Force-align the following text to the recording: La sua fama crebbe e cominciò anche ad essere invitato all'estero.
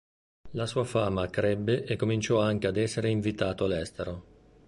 La 0.53 0.65
sua 0.65 0.83
fama 0.83 1.29
crebbe 1.29 1.83
e 1.83 1.95
cominciò 1.95 2.41
anche 2.41 2.65
ad 2.65 2.75
essere 2.77 3.09
invitato 3.11 3.65
all'estero. 3.65 4.23